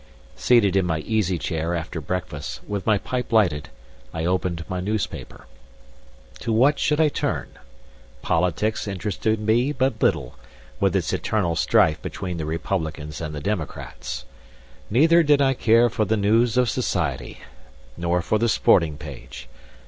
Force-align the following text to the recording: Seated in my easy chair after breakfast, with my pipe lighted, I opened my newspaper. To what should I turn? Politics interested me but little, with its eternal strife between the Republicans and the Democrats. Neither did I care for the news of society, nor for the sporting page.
Seated 0.35 0.75
in 0.75 0.87
my 0.87 1.01
easy 1.01 1.37
chair 1.37 1.75
after 1.75 2.01
breakfast, 2.01 2.61
with 2.67 2.87
my 2.87 2.97
pipe 2.97 3.31
lighted, 3.31 3.69
I 4.15 4.25
opened 4.25 4.65
my 4.67 4.79
newspaper. 4.79 5.45
To 6.39 6.51
what 6.51 6.79
should 6.79 6.99
I 6.99 7.07
turn? 7.09 7.49
Politics 8.23 8.87
interested 8.87 9.39
me 9.39 9.71
but 9.71 10.01
little, 10.01 10.33
with 10.79 10.95
its 10.95 11.13
eternal 11.13 11.55
strife 11.55 12.01
between 12.01 12.37
the 12.37 12.47
Republicans 12.47 13.21
and 13.21 13.35
the 13.35 13.41
Democrats. 13.41 14.25
Neither 14.89 15.21
did 15.21 15.39
I 15.39 15.53
care 15.53 15.87
for 15.87 16.03
the 16.05 16.17
news 16.17 16.57
of 16.57 16.67
society, 16.67 17.41
nor 17.95 18.23
for 18.23 18.39
the 18.39 18.49
sporting 18.49 18.97
page. 18.97 19.47